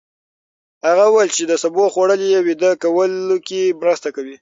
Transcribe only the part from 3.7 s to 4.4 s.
مرسته کړې.